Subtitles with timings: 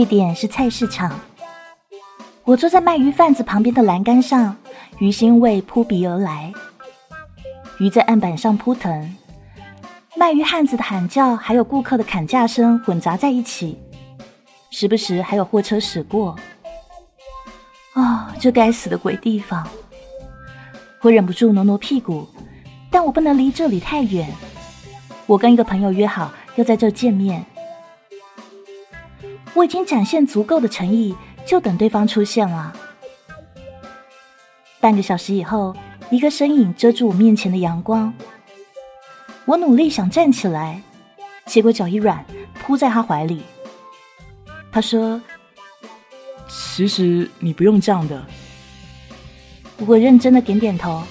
[0.00, 1.20] 地点是菜市场。
[2.44, 4.56] 我坐在卖鱼贩子旁边的栏杆上，
[4.98, 6.50] 鱼腥味扑鼻而来。
[7.78, 9.14] 鱼在案板上扑腾，
[10.16, 13.78] 卖鱼汉子的喊叫，还有顾客的砍价声混杂在一起，
[14.70, 16.34] 时不时还有货车驶过。
[17.92, 19.68] 啊，这该死的鬼地方！
[21.02, 22.26] 我忍不住挪挪屁股，
[22.90, 24.32] 但我不能离这里太远。
[25.26, 27.44] 我跟一个朋友约好要在这见面，
[29.54, 31.16] 我已经展现足够的诚意。
[31.46, 32.72] 就等对方出现了。
[34.78, 35.74] 半个小时以后，
[36.10, 38.12] 一个身影遮住我面前的阳光。
[39.46, 40.80] 我努力想站起来，
[41.46, 43.42] 结果脚一软，扑在他怀里。
[44.70, 45.20] 他说
[46.46, 48.24] ：“其实你不用这样的。”
[49.86, 51.02] 我认真的点点头。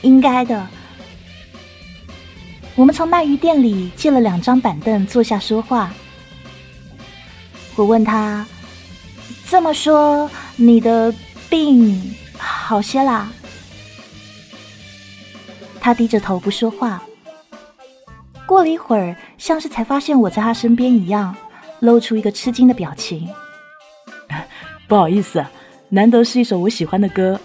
[0.00, 0.66] 应该的。
[2.74, 5.92] 我们从卖鱼店里借了两张板凳坐下说话。
[7.80, 8.46] 我问他。
[9.48, 11.12] 这么说，你的
[11.48, 13.28] 病好些啦？
[15.80, 17.02] 他低着头不说话。
[18.44, 21.34] 过了一会儿，像是才发现我在他身边一样，
[21.78, 23.26] 露出一个吃惊的表情。
[24.86, 25.42] 不好意思，
[25.88, 27.40] 难得是一首我喜欢的歌，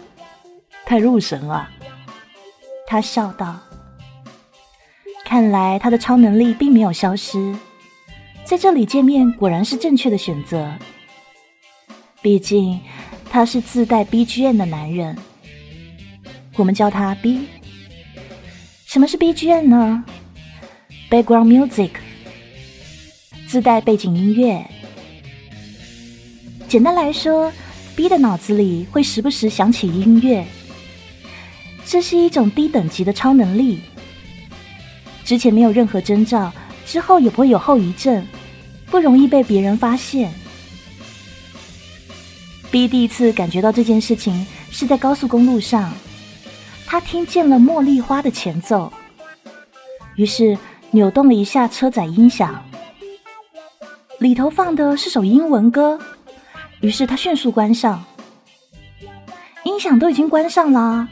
[0.85, 1.69] 太入神了。
[2.85, 3.57] 他笑道
[5.23, 7.55] ：“看来他的超能力并没有消失，
[8.45, 10.71] 在这里见面果然是正确的选择。”
[12.21, 12.79] 毕竟，
[13.29, 15.17] 他是自带 BGM 的男人，
[16.55, 17.47] 我们叫他 B。
[18.85, 20.03] 什么是 BGM 呢
[21.09, 21.91] ？Background Music，
[23.47, 24.65] 自带背景音乐。
[26.67, 27.51] 简单来说
[27.95, 30.45] ，B 的脑子里会时不时响起音乐，
[31.85, 33.81] 这是一种低等级的超能力。
[35.23, 36.51] 之前没有任何征兆，
[36.85, 38.25] 之后也不会有后遗症，
[38.95, 40.33] 不容易被别人发现。
[42.71, 45.91] B 第一次感觉到这件事情是在高速公路上，
[46.85, 48.93] 他听见了《茉莉花》的前奏，
[50.15, 50.57] 于是
[50.91, 52.63] 扭动了一下车载音响，
[54.19, 55.99] 里头放的是首英文歌，
[56.79, 58.01] 于是他迅速关上，
[59.65, 61.05] 音响都已经关上了，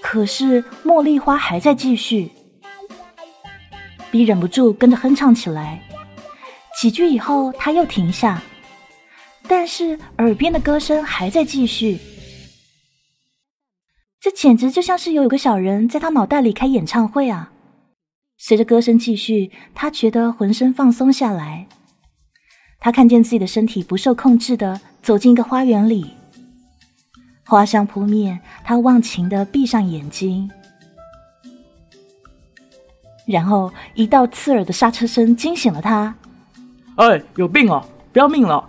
[0.00, 2.30] 可是《茉莉花》还在继续
[4.10, 5.82] ，B 忍不住跟着哼唱起来，
[6.82, 8.42] 几句以后他又停下。
[9.46, 11.96] 但是耳边的歌声还在继续，
[14.20, 17.52] 这简直就像是有个小人在他脑袋里开演唱会啊！
[18.36, 21.68] 随着歌声继续，他觉得浑身放松下来。
[22.80, 26.10] 他看见自己的身体不受控制的走进一个花园里，
[27.46, 30.50] 花香扑面，他忘情的闭上眼睛，
[33.24, 36.16] 然后一道刺耳的刹车声惊醒了他。
[36.96, 37.82] 哎，有病啊！
[38.12, 38.62] 不要命了！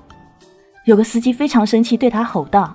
[0.85, 2.73] 有个司机非常生气，对他吼道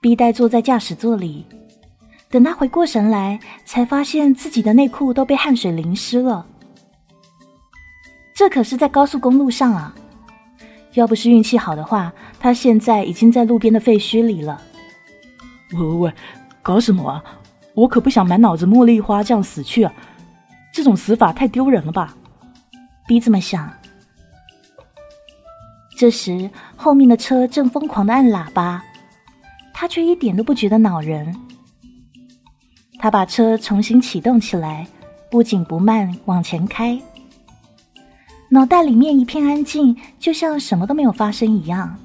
[0.00, 1.44] ：“B 呆坐在驾驶座里，
[2.30, 6.46] 等他回过神来，才发现自己的内裤都被汗水淋湿了。
[8.36, 9.92] 这可是在高速公路上啊！
[10.92, 14.62] 要不是运气好的话，他现在已经在路边的废墟里了。
[15.74, 16.12] ”“喂喂喂，
[16.62, 17.24] 搞什么啊？
[17.74, 19.92] 我可不想满脑子茉莉花这样死去啊！
[20.74, 22.16] 这种死法太丢人了吧！”
[23.06, 23.72] B 这么想，
[25.96, 28.82] 这时后面的车正疯狂的按喇叭，
[29.72, 31.34] 他却一点都不觉得恼人。
[32.98, 34.86] 他把车重新启动起来，
[35.30, 37.00] 不紧不慢往前开，
[38.48, 41.96] 脑袋里面一片安静，就像什么都没有发生一样。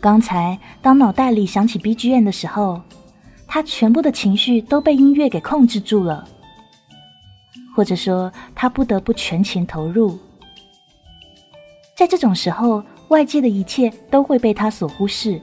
[0.00, 2.82] 刚才当脑袋里响起 BGM 的时候，
[3.46, 6.28] 他全部的情绪都被音乐给控制住了。
[7.74, 10.18] 或者说，他不得不全情投入。
[11.96, 15.40] 在这种时候，外界的一切都会被他所忽视，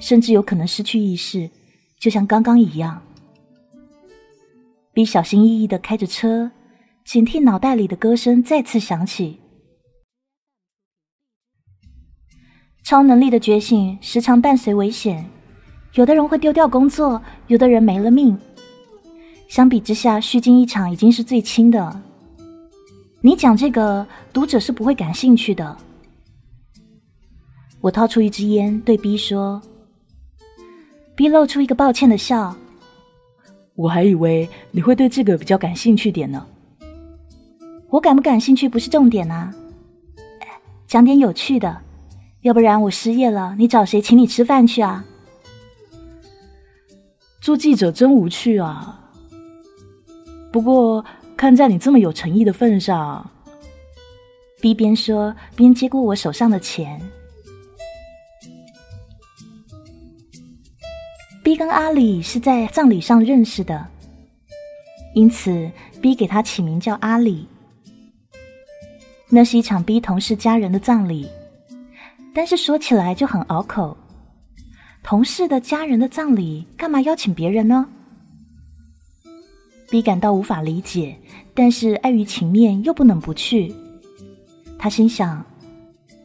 [0.00, 1.48] 甚至有可能失去意识，
[1.98, 3.02] 就像刚刚一样。
[4.92, 6.50] 比小心翼翼的开着车，
[7.04, 9.40] 警惕脑袋里的歌声再次响起。
[12.84, 15.24] 超能力的觉醒时常伴随危险，
[15.94, 18.36] 有的人会丢掉工作，有的人没了命。
[19.52, 22.00] 相比之下，虚惊一场已经是最轻的。
[23.20, 25.76] 你讲这个，读者是不会感兴趣的。
[27.82, 29.60] 我掏出一支烟，对 B 说
[31.14, 32.56] ：“B 露出一个抱歉的笑。
[33.74, 36.46] 我还以为你会对这个比较感兴趣点呢。
[37.90, 39.54] 我感不感兴趣不是重点啊，
[40.86, 41.82] 讲点有趣的，
[42.40, 45.04] 要不然我失业了，你找谁请你吃饭去啊？
[47.42, 49.00] 做记者真无趣啊。”
[50.52, 51.02] 不过，
[51.34, 53.28] 看在你这么有诚意的份上
[54.60, 57.00] ，B 边说边接过我手上的钱。
[61.42, 63.84] B 跟阿里是在葬礼上认识的，
[65.14, 65.70] 因此
[66.02, 67.48] B 给他起名叫阿里。
[69.30, 71.26] 那是一场 B 同事家人的葬礼，
[72.34, 73.96] 但是说起来就很拗口。
[75.02, 77.88] 同事的家人的葬礼，干嘛邀请别人呢
[79.92, 81.14] ？B 感到无法理解，
[81.52, 83.74] 但是碍于情面，又不能不去。
[84.78, 85.44] 他心想：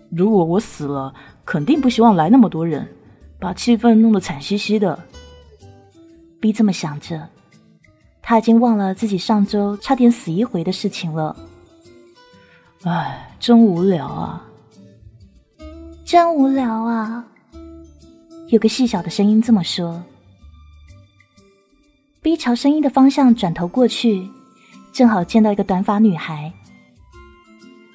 [0.10, 2.88] 如果我死了，肯定不希望来那么多人，
[3.38, 4.98] 把气氛弄得惨兮兮的。
[6.40, 7.28] B 这么想着，
[8.22, 11.36] 他已经忘了自己上周差点死一回的事情了。
[12.84, 14.48] 唉，真无聊啊！
[16.06, 17.28] 真无聊啊！
[18.48, 20.02] 有个细小的声音这么说。
[22.28, 24.30] B 朝声音的方向转头过去，
[24.92, 26.52] 正好见到一个短发女孩。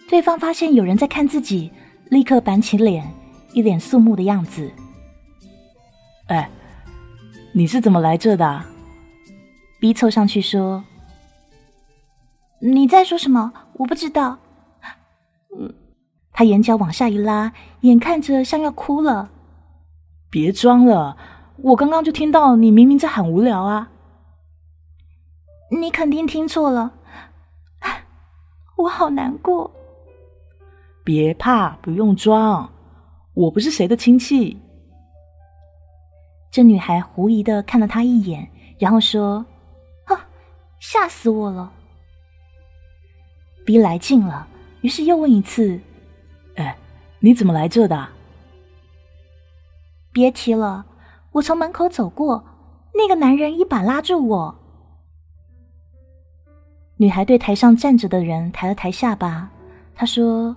[0.08, 1.70] 对方发现有人在看自己，
[2.08, 3.12] 立刻板起脸，
[3.52, 4.72] 一脸肃穆的样子。
[6.28, 6.48] 哎，
[7.52, 8.64] 你是怎么来这的
[9.78, 10.82] ？B 凑上去说
[12.58, 13.52] ：“你在说什么？
[13.74, 14.38] 我不知道。”，
[16.32, 17.52] 他眼角往下一拉，
[17.82, 19.30] 眼看着像要哭了。
[20.30, 21.18] 别装了，
[21.58, 23.90] 我刚刚就听到你明明在喊无聊啊！
[25.80, 26.92] 你肯定听错了，
[28.76, 29.70] 我好难过。
[31.02, 32.70] 别怕，不用装，
[33.32, 34.60] 我不是谁的亲戚。
[36.50, 39.46] 这女孩狐疑的看了他一眼，然后说
[40.04, 40.28] ：“啊，
[40.78, 41.72] 吓死我了！”
[43.64, 44.46] 逼来劲了，
[44.82, 45.80] 于是又问一次
[46.56, 46.76] ：“哎，
[47.20, 48.08] 你怎么来这的？”
[50.12, 50.84] 别提了，
[51.32, 52.44] 我从门口走过，
[52.92, 54.58] 那个男人一把拉住我。
[57.02, 59.50] 女孩对台上站着的人抬了抬下巴，
[59.92, 60.54] 她说：“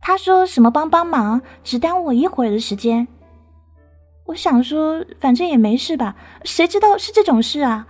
[0.00, 3.08] 他说什么帮帮忙，只耽误我一会儿的时间。”
[4.26, 6.14] 我想说，反正也没事吧，
[6.44, 7.88] 谁知道是这种事啊？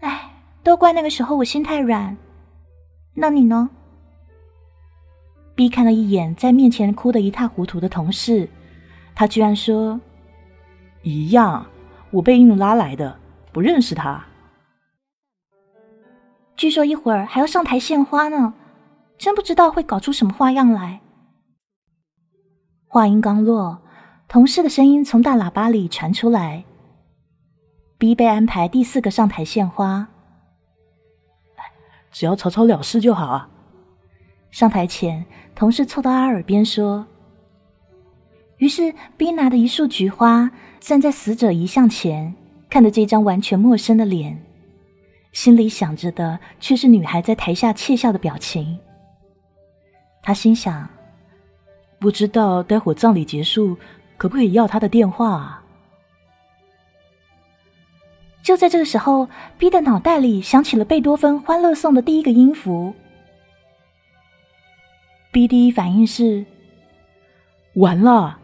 [0.00, 0.32] 哎，
[0.62, 2.14] 都怪那个时候我心太软。
[3.14, 3.70] 那你呢
[5.54, 8.50] ？B 看了一眼在面前哭得一塌糊涂的同事。
[9.14, 9.98] 他居然说
[11.00, 11.64] ：“一样，
[12.10, 13.18] 我被硬拉来的，
[13.50, 14.22] 不认识他。
[16.56, 18.54] 据说一会儿还要上台献花呢，
[19.18, 21.00] 真不知道会搞出什么花样来。”
[22.88, 23.82] 话音刚落，
[24.26, 26.64] 同事的声音从大喇叭里传出来
[27.98, 30.08] ：“B 被安排第四个上台献花，
[32.10, 33.50] 只要草草了事就好啊。”
[34.50, 37.06] 上台前，同事凑到他耳边说。
[38.56, 40.50] 于是，B 拿着一束菊花，
[40.80, 42.34] 站在死者遗像前，
[42.70, 44.45] 看着这张完全陌生的脸，
[45.36, 48.78] 心里想着的却是女孩在台下窃笑的表情。
[50.22, 50.88] 他心想：
[51.98, 53.76] 不知道待会葬礼结束，
[54.16, 55.30] 可不可以要他的电话？
[55.30, 55.62] 啊？
[58.42, 59.28] 就在这个时候
[59.58, 62.94] ，B 的脑袋里响起了贝多芬《欢乐颂》的第一个音符。
[65.32, 66.46] B 第一反应是：
[67.74, 68.38] 完了。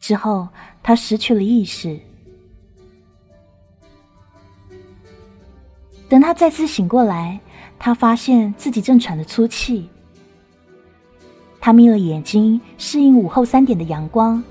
[0.00, 0.48] 之后，
[0.82, 2.00] 他失去了意识。
[6.10, 7.38] 等他再次醒过来，
[7.78, 9.88] 他发现自己正喘着粗气。
[11.60, 14.42] 他眯了眼睛，适应午后三点的阳光。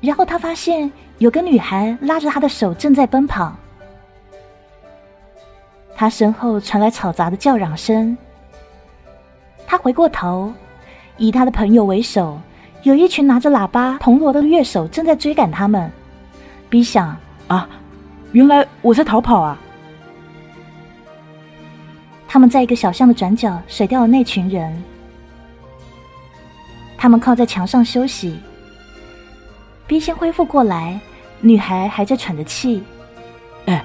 [0.00, 3.54] 然后他发现有个女孩拉着他的手正在奔跑。
[5.94, 8.16] 他身后传来嘈杂的叫嚷声。
[9.66, 10.50] 他回过头，
[11.18, 12.40] 以他的朋友为首。
[12.84, 15.92] 有一群拿着喇叭、铜锣的乐手正在追赶他们。
[16.70, 17.14] B 想
[17.48, 17.68] 啊，
[18.32, 19.60] 原来我在逃跑啊！
[22.32, 24.84] 他们在一个小巷的转角甩掉了那群人。
[26.96, 28.38] 他们靠在墙上休息。
[29.88, 31.00] B 先恢复过来，
[31.40, 32.84] 女孩还在喘着气。
[33.66, 33.84] 哎，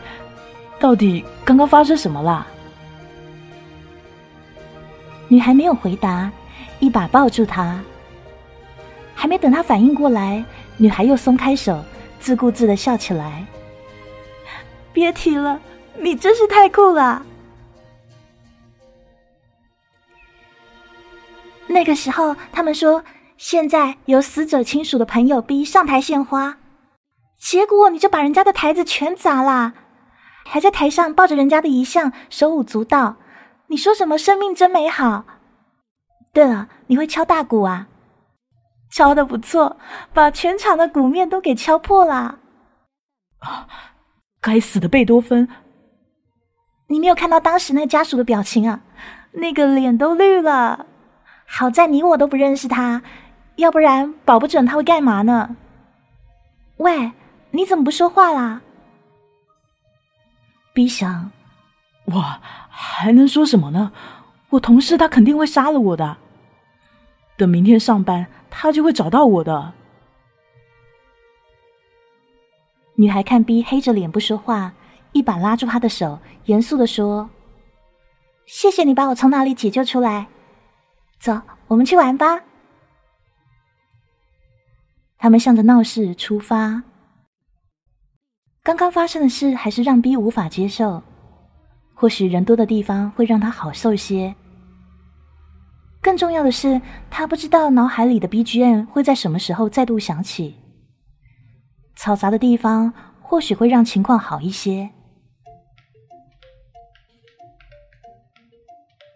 [0.79, 2.45] 到底刚刚发生什么啦？
[5.27, 6.31] 女孩没有回答，
[6.79, 7.81] 一把抱住他。
[9.15, 10.45] 还没等他反应过来，
[10.77, 11.83] 女孩又松开手，
[12.19, 13.43] 自顾自的笑起来。
[14.93, 15.59] 别提了，
[15.99, 17.25] 你真是太酷了。
[21.67, 23.03] 那个时候，他们说
[23.37, 26.57] 现在由死者亲属的朋友逼上台献花，
[27.39, 29.73] 结果你就把人家的台子全砸了，
[30.45, 33.15] 还在台上抱着人家的遗像，手舞足蹈。
[33.67, 35.25] 你说什么生命真美好？
[36.31, 37.87] 对了，你会敲大鼓啊？
[38.91, 39.77] 敲的不错，
[40.13, 42.39] 把全场的鼓面都给敲破了。
[43.39, 43.67] 啊，
[44.39, 45.49] 该死的贝多芬！
[46.87, 48.81] 你没有看到当时那家属的表情啊，
[49.31, 50.85] 那个脸都绿了。
[51.45, 53.01] 好在你我都不认识他，
[53.55, 55.55] 要不然保不准他会干嘛呢？
[56.77, 57.11] 喂，
[57.51, 58.61] 你怎么不说话啦
[60.73, 61.31] ？B 想，
[62.05, 62.21] 我
[62.69, 63.91] 还能说什么呢？
[64.49, 66.17] 我同事他肯定会杀了我的。
[67.37, 69.73] 等明天上班，他就会找到我的。
[72.95, 74.73] 女孩看 B 黑着脸不说话，
[75.11, 77.29] 一把拉住他的手，严肃的说
[78.45, 80.27] ：“谢谢你把我从那里解救出来。
[81.19, 82.41] 走，我们去玩吧。”
[85.17, 86.83] 他们向着闹市出发。
[88.61, 91.01] 刚刚发生的事还是让 B 无法接受。
[91.93, 94.35] 或许人多的地方会让他好受些。
[96.01, 96.79] 更重要的是，
[97.09, 100.55] 他不知道脑海里的 BGM 会在什么时候再度响起。
[101.97, 104.89] 嘈杂的地方或许会让情况好一些。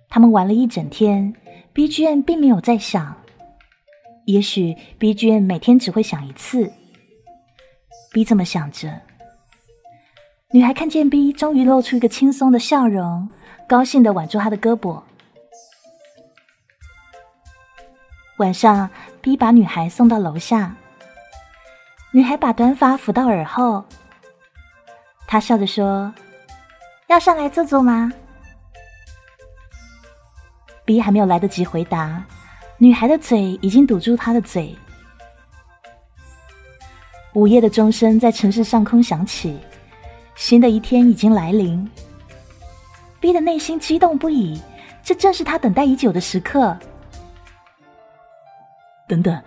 [0.09, 1.35] 他们玩了一整天
[1.73, 3.15] ，BGM 并没有在响。
[4.25, 6.71] 也许 BGM 每天只会响一次。
[8.11, 9.01] B 这么想着。
[10.51, 13.29] 女孩看见 B，终于露出一个轻松的笑容，
[13.67, 15.01] 高兴的挽住他的胳膊。
[18.37, 18.89] 晚上
[19.21, 20.75] ，B 把女孩送到楼下。
[22.11, 23.83] 女孩把短发抚到耳后，
[25.27, 26.11] 她笑着说
[27.07, 28.11] ：“要上来坐坐吗
[30.89, 32.25] ？”B 还没有来得及回答，
[32.79, 34.75] 女孩的嘴已经堵住他的嘴。
[37.33, 39.55] 午夜的钟声在城市上空响起，
[40.33, 41.87] 新的一天已经来临。
[43.19, 44.59] B 的内心激动不已，
[45.03, 46.75] 这正是他等待已久的时刻。
[49.07, 49.39] 等等，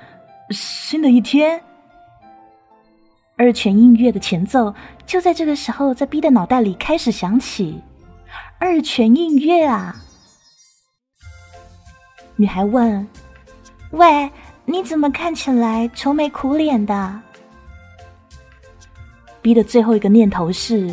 [0.50, 1.61] 新的一天。
[3.37, 4.72] 二泉映月的前奏
[5.04, 7.82] 就在这个时候在 B 的脑袋里开始响起。
[8.61, 9.96] 二泉映月啊！
[12.36, 13.06] 女孩问
[13.92, 14.30] ：“喂，
[14.64, 17.20] 你怎么看起来愁眉苦脸的
[19.42, 20.88] ？”B 的最后一个念头是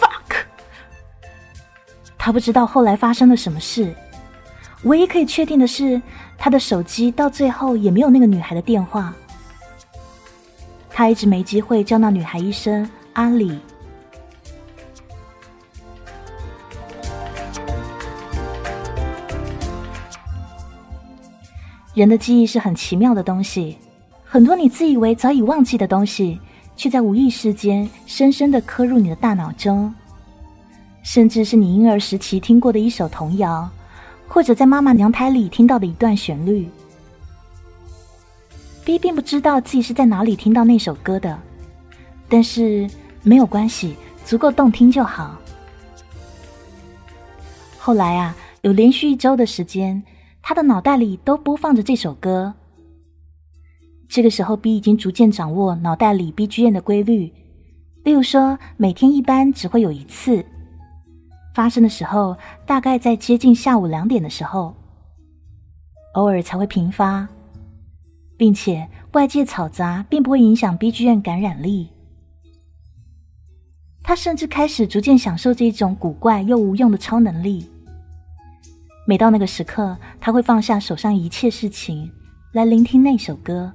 [0.00, 0.36] “fuck”。
[2.16, 3.94] 他不知道后来发生了什么事，
[4.84, 6.00] 唯一可以确定的是，
[6.38, 9.14] 他的手机到最后也没有那个女孩的电话。
[10.90, 13.58] 他一直没机会叫那女孩一声阿里。
[22.00, 23.76] 人的记忆是很奇妙的东西，
[24.24, 26.40] 很多你自以为早已忘记的东西，
[26.74, 29.94] 却在无意识间深深的刻入你的大脑中，
[31.02, 33.68] 甚至是你婴儿时期听过的一首童谣，
[34.26, 36.66] 或者在妈妈娘胎里听到的一段旋律。
[38.82, 41.38] B 并不知道自己是在哪里听到那首歌的，
[42.30, 42.88] 但是
[43.22, 45.36] 没有关系，足够动听就好。
[47.76, 50.02] 后来啊，有连续一周的时间，
[50.42, 52.54] 他的脑袋里都播放着这首歌。
[54.08, 57.32] 这个时候，B 已经逐渐掌握脑袋里 BGM 的规律，
[58.04, 60.44] 例如说，每天一般只会有一次
[61.54, 64.74] 发生的时候，大概在接近下午两点的时候，
[66.14, 67.28] 偶尔才会频发。
[68.40, 71.90] 并且外界嘈杂并不会影响 B G M 感染力。
[74.02, 77.68] 他甚至开始逐渐享受这种古怪又无用的超能力。
[79.10, 82.08] 每到那个时刻，他会放下手上一切事情，
[82.52, 83.72] 来聆听那首歌。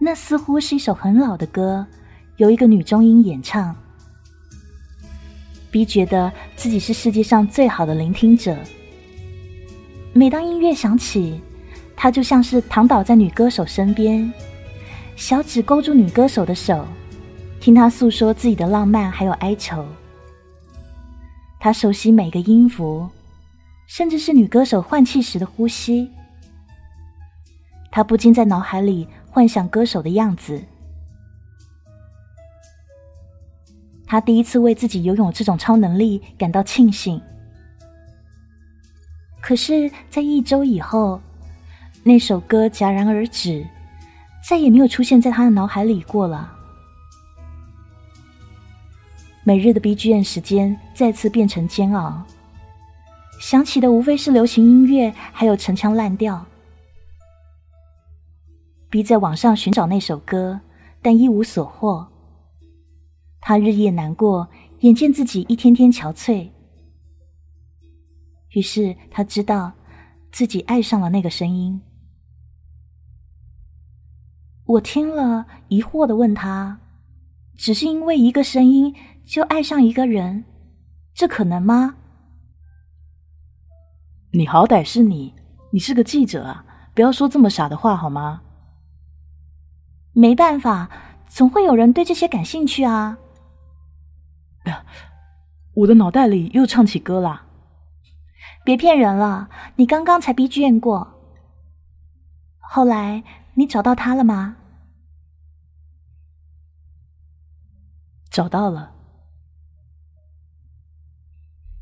[0.00, 1.86] 那似乎是一首很老的歌，
[2.38, 3.76] 由一个女中音演唱。
[5.70, 8.56] B 觉得自己是世界上最好的聆听者。
[10.14, 11.38] 每当音乐响起，
[11.94, 14.32] 他就像是躺倒在女歌手身边，
[15.14, 16.86] 小指勾住女歌手的手，
[17.60, 19.84] 听她诉说自己的浪漫还有哀愁。
[21.66, 23.10] 他熟悉每个音符，
[23.88, 26.08] 甚至是女歌手换气时的呼吸。
[27.90, 30.62] 他不禁在脑海里幻想歌手的样子。
[34.06, 37.20] 他第一次为自己拥有这种超能力感到庆幸。
[39.40, 41.20] 可是，在一周以后。
[42.04, 43.66] 那首歌戛然而止，
[44.48, 46.55] 再也没有出现在他的脑海里过了。
[49.48, 52.20] 每日的 BGM 时间再次变成煎熬，
[53.40, 56.44] 想起的无非是流行音乐，还有陈腔滥调。
[58.90, 60.58] B 在网上寻找那首歌，
[61.00, 62.08] 但一无所获。
[63.40, 64.48] 他日夜难过，
[64.80, 66.48] 眼见自己一天天憔悴。
[68.50, 69.74] 于是他知道
[70.32, 71.80] 自己爱上了那个声音。
[74.64, 76.80] 我听了，疑惑的问他
[77.56, 78.92] ：“只是因为一个声音
[79.26, 80.44] 就爱上一个人，
[81.12, 81.96] 这可能吗？
[84.30, 85.34] 你好歹是你，
[85.72, 86.64] 你是个记者啊，
[86.94, 88.42] 不要说这么傻的话好吗？
[90.12, 90.88] 没办法，
[91.28, 93.18] 总会有人对这些感兴趣啊。
[95.74, 97.46] 我的脑袋里又唱起歌啦！
[98.64, 101.20] 别骗人了，你刚刚才逼剧过。
[102.60, 104.56] 后来你找到他了吗？
[108.30, 108.95] 找到了。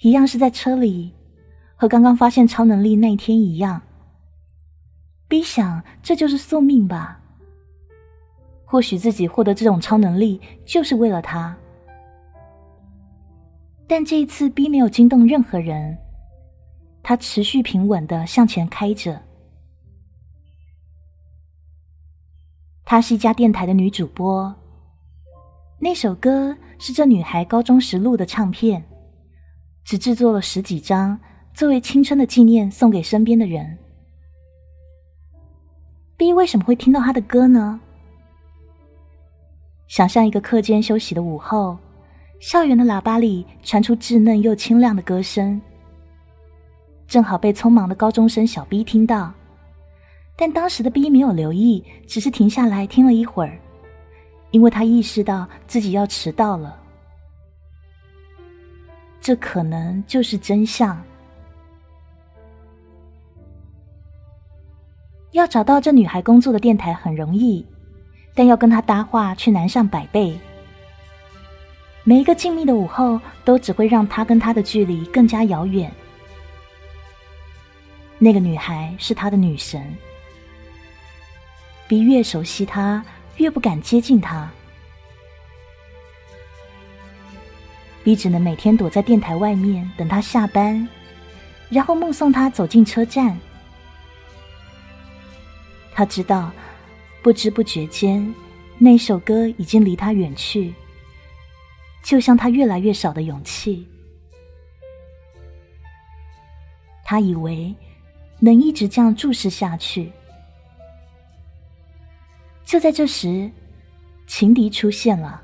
[0.00, 1.14] 一样是在车里，
[1.76, 3.82] 和刚刚发现超能力那一天一样。
[5.28, 7.20] 逼想，这就是宿命吧？
[8.64, 11.56] 或许自己获得这种超能力就是为了他。
[13.86, 15.96] 但这一次，，B 没有惊动任何人，
[17.02, 19.20] 他持续平稳的向前开着。
[22.84, 24.54] 她是一家电台的女主播，
[25.78, 28.84] 那首歌是这女孩高中时录的唱片，
[29.84, 31.18] 只制作了十几张，
[31.54, 33.78] 作为青春的纪念送给身边的人。
[36.16, 37.80] B 为什么会听到他的歌呢？
[39.88, 41.78] 想象一个课间休息的午后，
[42.38, 45.60] 校园的喇叭里传出稚嫩又清亮的歌声，
[47.06, 49.32] 正好被匆忙的高中生小 B 听到。
[50.36, 53.58] 但当时的 B 没有留意，只是停下来听了一会儿，
[54.50, 56.76] 因为他意识到自己要迟到了。
[59.20, 61.00] 这可能就是真相。
[65.32, 67.66] 要找到这女孩工作的电台很容易，
[68.34, 70.38] 但要跟她搭话却难上百倍。
[72.04, 75.90] 每一个静谧的午后，都只会让他跟她的距离更加遥远。
[78.18, 79.82] 那个女孩是他的女神，
[81.94, 83.04] 比越熟悉他，
[83.36, 84.50] 越不敢接近他。
[88.02, 90.88] 你只能每天躲在电台外面等他下班，
[91.68, 93.38] 然后目送他走进车站。
[95.92, 96.50] 他知道，
[97.22, 98.34] 不知不觉间，
[98.76, 100.74] 那首歌已经离他远去，
[102.02, 103.86] 就像他越来越少的勇气。
[107.04, 107.72] 他以为
[108.40, 110.10] 能一直这样注视下去。
[112.64, 113.50] 就在这时，
[114.26, 115.42] 情敌出现了。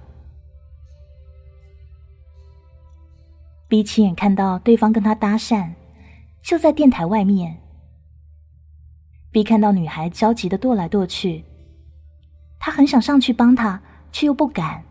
[3.68, 5.70] 比亲眼看到对方跟他搭讪，
[6.42, 7.60] 就在电台外面。
[9.30, 11.44] B 看到女孩焦急的踱来踱去，
[12.58, 13.80] 他很想上去帮她，
[14.10, 14.82] 却又不敢。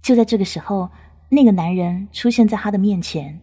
[0.00, 0.90] 就在这个时候，
[1.28, 3.42] 那个男人出现在他的面前。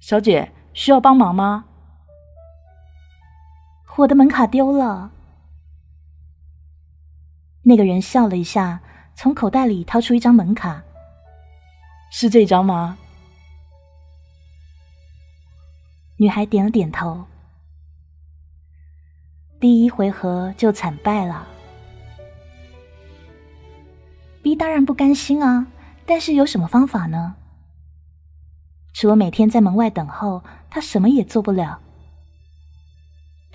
[0.00, 1.66] 小姐，需要帮忙吗？
[3.98, 5.10] 我的门卡丢了。
[7.62, 8.80] 那个人笑了一下，
[9.16, 10.80] 从口袋里掏出一张门卡。
[12.12, 12.96] 是这张吗？
[16.16, 17.24] 女孩点了点头。
[19.58, 21.48] 第一回合就惨败了。
[24.42, 25.66] B 当然不甘心啊，
[26.06, 27.34] 但是有什么方法呢？
[28.94, 31.80] 除了每天在门外等候，他什么也做不了。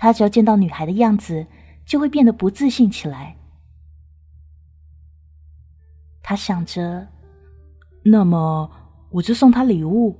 [0.03, 1.47] 他只要见到女孩的样子，
[1.85, 3.37] 就会变得不自信起来。
[6.21, 7.07] 他想着，
[8.03, 8.69] 那么
[9.11, 10.19] 我就送她礼物。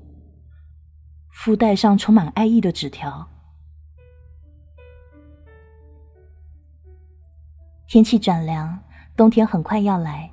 [1.30, 3.28] 附带上充满爱意的纸条。
[7.86, 8.80] 天气转凉，
[9.18, 10.32] 冬天很快要来。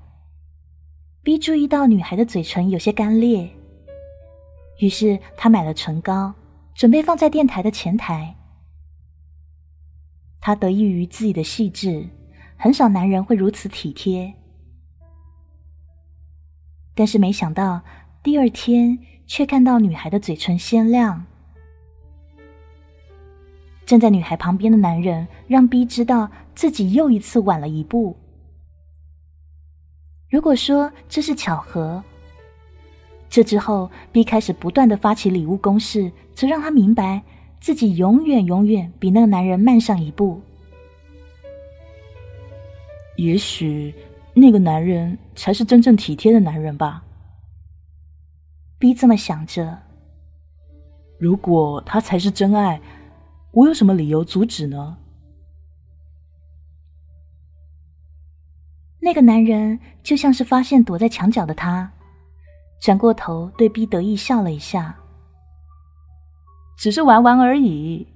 [1.24, 3.50] B 注意到女孩的嘴唇有些干裂，
[4.78, 6.34] 于是他买了唇膏，
[6.72, 8.36] 准备放在电台的前台。
[10.40, 12.08] 他得益于自己的细致，
[12.56, 14.34] 很少男人会如此体贴。
[16.94, 17.82] 但是没想到
[18.22, 18.98] 第二天。
[19.30, 21.24] 却看到女孩的嘴唇鲜亮。
[23.86, 28.16] 站在女孩旁边的男人让 B 知道自己又一次晚了一步。
[30.28, 32.02] 如果说这是巧合，
[33.28, 37.22] 这之后 B 开始不断的发起礼物攻势，则让他明白
[37.60, 40.40] 自己永远永远比那个男人慢上一步。
[43.16, 43.94] 也许
[44.32, 47.04] 那个男人才是真正体贴的男人吧。
[48.78, 49.78] B 这么想着。
[51.18, 52.80] 如果他才是真爱，
[53.52, 54.96] 我有什么理由阻止呢？
[59.00, 61.92] 那个男人就像是发现躲在墙角的他，
[62.80, 64.99] 转过头对 B 得意笑了一下。
[66.80, 68.08] 只是玩玩而已。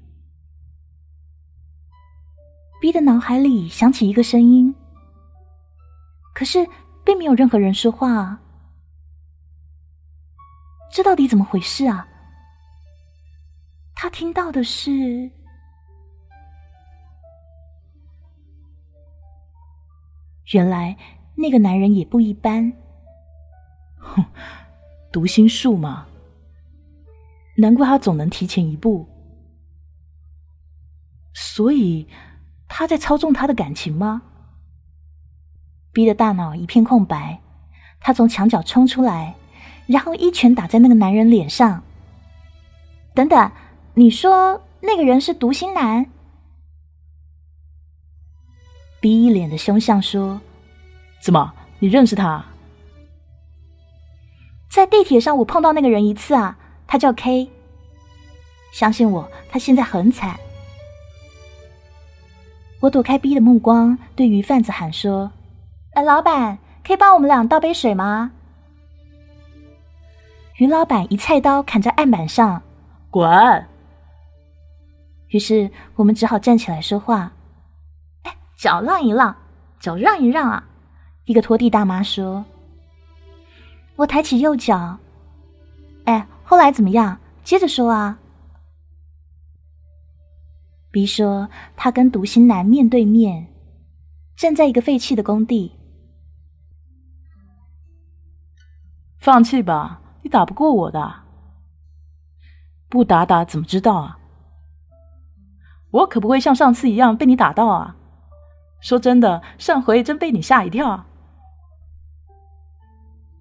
[2.81, 4.75] B 的脑海里响起一个声音，
[6.35, 6.67] 可是
[7.05, 8.39] 并没有任何人说话！
[10.91, 12.09] 这到底怎么回事啊？
[13.95, 15.31] 他听到的是，
[20.55, 20.97] 原来
[21.35, 22.73] 那个男人也不一般。
[23.99, 24.25] 哼，
[25.13, 26.07] 读心术嘛，
[27.57, 29.09] 难怪他总能提前一步。
[31.33, 32.09] 所以
[32.69, 34.23] 他在操纵他的感情吗
[35.93, 37.41] 逼的大脑一片空白，
[38.01, 39.35] 他从墙角冲出来，
[39.87, 41.83] 然后一拳打在那个男人脸上。
[43.15, 43.53] 等等。
[43.97, 46.11] 你说那个人是读心男
[49.01, 50.41] 逼一脸的凶相说
[51.23, 52.45] ：“怎么，你认识他？
[54.69, 56.59] 在地铁上我碰到那个人一次啊，
[56.95, 57.51] 他叫 K。
[58.71, 60.39] 相信我，他现在很惨。”
[62.79, 65.33] 我躲开 B 的目光，对鱼贩子喊说
[65.95, 68.31] ：“哎，老板，可以帮我们俩倒杯水吗？”
[70.59, 72.63] 鱼老板一菜刀砍在案板上，
[73.11, 73.67] 滚！
[75.31, 77.33] 于是我们只好站起来说话。
[78.23, 79.35] 哎，脚让一让，
[79.81, 80.65] 脚让一让啊！
[81.25, 82.45] 一个拖地大妈说
[83.99, 84.97] ：“我抬起右脚。”
[86.05, 87.19] 哎，后来怎么样？
[87.43, 88.21] 接着说啊。
[90.91, 93.49] B 说：“他跟独行男面对面，
[94.37, 95.73] 站在一个废弃的工地。”
[99.19, 101.23] 放弃吧，你打不过我的。
[102.89, 104.19] 不打打怎么知道啊？
[105.91, 107.97] 我可不会像上次一样被你打到啊！
[108.81, 111.07] 说真的，上回真被你吓一跳。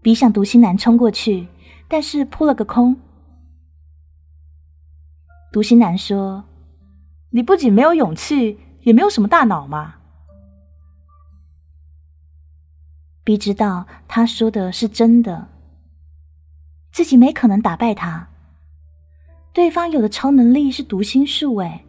[0.02, 1.48] 比向独行男冲过去，
[1.94, 3.00] 但是扑了个空。
[5.52, 6.44] 独行男说
[7.30, 9.98] ：“你不仅没有勇气，也没有什么大脑嘛。”
[13.24, 15.50] B 知道他说的是真的，
[16.92, 18.28] 自己没可能打败他。
[19.54, 21.86] 对方有的超能力是读心术，哎。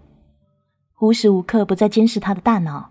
[1.01, 2.91] 无时无刻不在监视他的大脑。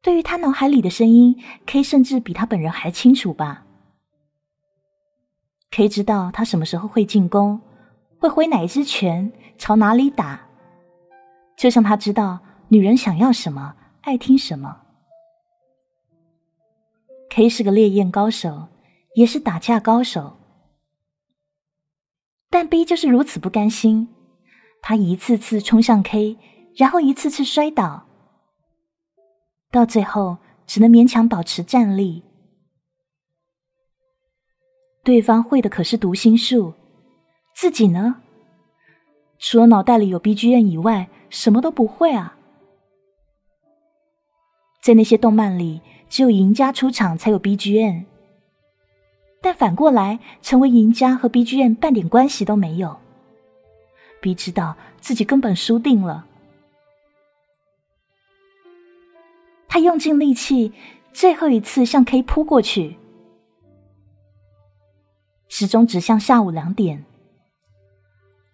[0.00, 3.65] 对于他脑海里的声音，K 甚至比他本人还清楚吧
[5.76, 7.60] ？K 知道他什么时候会进攻，
[8.18, 10.40] 会挥哪一只拳，朝哪里打，
[11.54, 14.74] 就像他知道女人想要什么，爱听什么。
[17.28, 18.68] K 是个烈焰高手，
[19.16, 20.38] 也是打架高手，
[22.48, 24.08] 但 B 就是如此不甘心。
[24.80, 26.38] 他一次次冲向 K，
[26.74, 28.06] 然后一次次摔倒，
[29.70, 32.22] 到最后只能勉强保持站立。
[35.06, 36.74] 对方会的可是读心术，
[37.54, 38.16] 自己呢？
[39.38, 42.36] 除了脑袋里有 BGM 以外，什么都不会啊！
[44.82, 48.02] 在那些动漫里，只有赢家出场才有 BGM，
[49.40, 52.96] 但反过来，成为赢家和 BGM 半点关系都没有。
[54.20, 56.26] B 知道自己根本输定了，
[59.68, 60.72] 他用尽力气，
[61.12, 62.96] 最后一次向 K 扑过去。
[65.48, 67.04] 时钟指向下午两点，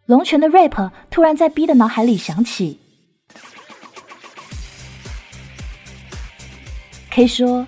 [0.06, 2.78] 龙泉的 rap 突然在 B 的脑海里响起。
[7.10, 7.66] K 说：“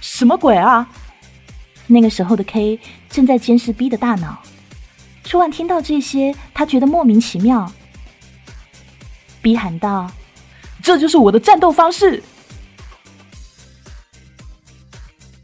[0.00, 0.88] 什么鬼啊？”
[1.86, 2.78] 那个时候的 K
[3.10, 4.42] 正在监视 B 的大脑。
[5.24, 7.70] 突然听到这些，他觉得莫名其妙。
[9.40, 10.10] B 喊道
[10.82, 12.22] ：“这就是我的战斗方式。”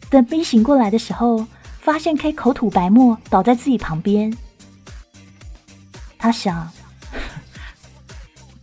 [0.08, 1.46] 等 B 醒过来的时候，
[1.80, 4.36] 发现 K 口吐白沫，倒在自己旁边。
[6.18, 6.70] 他想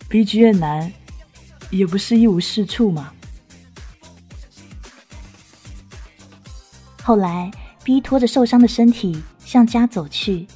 [0.07, 0.91] ：“B G 越南
[1.69, 3.11] 也不是一无是处嘛。”
[7.01, 7.49] 后来
[7.83, 10.47] ，B 拖着受伤的身体向家走去。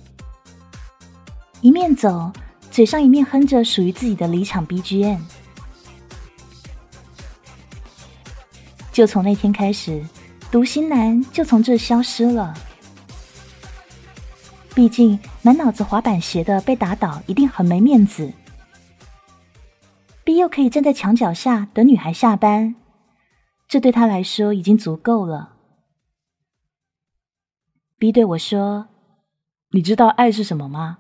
[1.62, 2.32] 一面走，
[2.72, 5.19] 嘴上一面哼着属于自己的离场 BGM。
[8.91, 10.04] 就从那天开始，
[10.51, 12.53] 读心男就从这消失了。
[14.73, 18.31] 毕竟满脑子滑板鞋的被打倒，一定很没面子。
[20.23, 22.75] B 又可以站在墙角下等女孩下班，
[23.67, 25.55] 这对他来说已经足够了。
[27.97, 28.88] B 对我说
[29.71, 30.99] ：“你知道爱是什么吗？”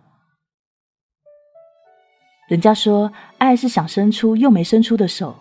[2.49, 5.37] 人家说，爱是想伸出又没伸出的手。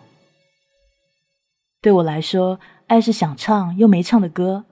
[1.81, 4.65] 对我来说，爱是想唱又没唱的歌。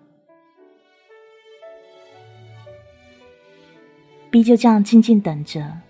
[4.31, 5.81] B 就这样静静等着，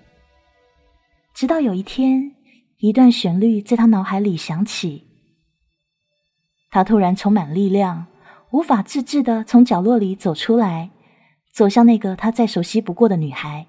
[1.34, 2.36] 直到有一天，
[2.80, 5.08] 一段旋律在他脑海里响起，
[6.70, 8.08] 他突然充满力量，
[8.52, 10.92] 无法自制的从角落里走出来，
[11.54, 13.66] 走向那个他再熟悉不过的女孩。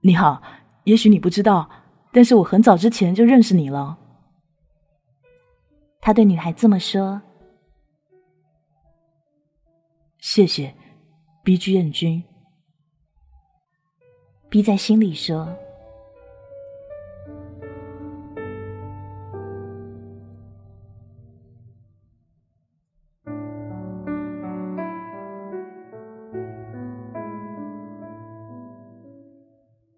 [0.00, 0.42] 你好，
[0.84, 1.68] 也许你不知道，
[2.10, 3.98] 但是我很早之前就认识你了。
[6.00, 7.20] 他对女孩这么说。
[10.18, 10.74] 谢谢
[11.44, 12.22] ，B G 任君。
[14.48, 15.56] B 在心里说。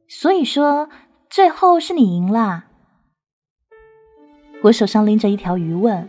[0.08, 0.88] 所以说，
[1.28, 2.71] 最后是你赢啦。
[4.62, 6.08] 我手上拎着一条鱼，问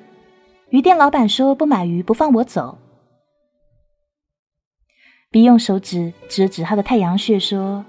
[0.70, 2.78] 鱼店老板说：“不买鱼不放我走。
[5.32, 7.84] ”B 用手指指了指他的太阳穴，说：“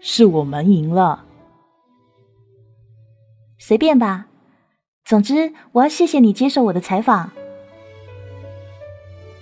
[0.00, 1.24] 是我们赢了。”
[3.58, 4.28] 随便吧，
[5.04, 7.32] 总之我要谢谢你接受我的采访。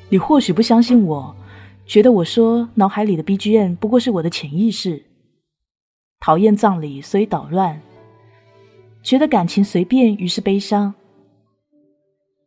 [0.09, 1.37] 你或许不相信我，
[1.85, 5.05] 觉得我说脑海里的 BGM 不过是我的潜意识。
[6.21, 7.79] 讨厌葬礼，所以捣乱；
[9.03, 10.93] 觉得感情随便，于是悲伤；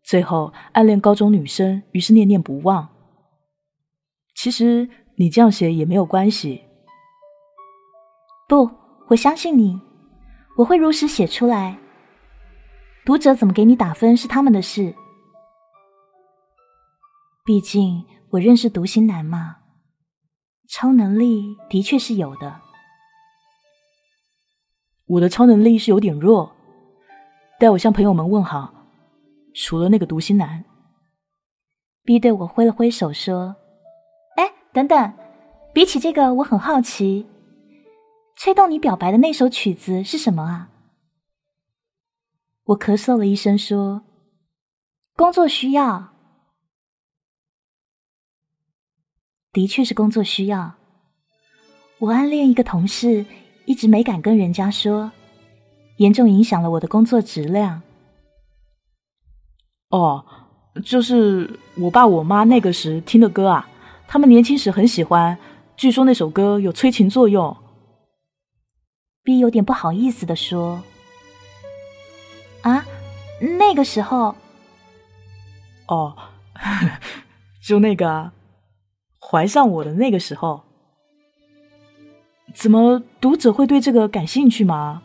[0.04, 2.88] 最后暗恋高中女生，于是念念不忘。
[4.36, 6.64] 其实你这样写也没有关系。
[8.48, 8.70] 不，
[9.08, 9.80] 我相信你，
[10.58, 11.78] 我会如实写出来。
[13.06, 14.94] 读者怎么给你打分是他们的事，
[17.44, 19.58] 毕竟我认识独行男嘛。
[20.70, 22.62] 超能力的确是有的。
[25.12, 26.56] 我的超能力是有点弱，
[27.60, 28.74] 待我向朋友们问好。
[29.54, 30.63] 除了那个读心男
[32.06, 33.58] ，B 对我挥了挥手说
[34.39, 35.13] ：“哎，等等，
[35.74, 37.28] 比起这个，我很好奇，
[38.38, 40.69] 吹动你表白的那首曲子是什么啊？”
[42.63, 44.04] 我咳嗽了一声说
[45.17, 46.13] ：“工作需要，
[49.52, 50.76] 的确是工作需要。
[52.00, 53.26] 我暗恋一个同事。”
[53.65, 55.12] 一直没敢跟人家说，
[55.97, 57.82] 严重影响了我的工作质量。
[59.89, 60.26] 哦，
[60.86, 63.69] 就是我爸我妈那个时听的歌啊，
[64.08, 65.38] 他们年轻时很喜欢，
[65.76, 67.56] 据说那首歌有催情作用。
[69.24, 70.82] B 有点不好意思的说
[72.63, 72.84] ：“啊，
[73.60, 74.36] 那个时候，
[75.88, 76.17] 哦，
[77.62, 78.32] 就那个
[79.19, 80.63] 怀上我的那个时候。”
[82.54, 85.02] 怎么读者会对这个感兴趣吗？